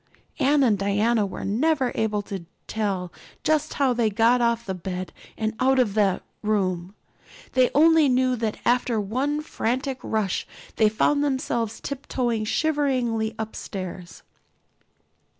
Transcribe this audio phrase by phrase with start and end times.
[0.39, 3.13] Anne and Diana were never able to tell
[3.43, 6.95] just how they got off that bed and out of the room.
[7.53, 14.23] They only knew that after one frantic rush they found themselves tiptoeing shiveringly upstairs.